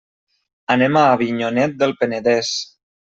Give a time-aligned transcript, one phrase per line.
[0.75, 2.51] Anem a Avinyonet del Penedès.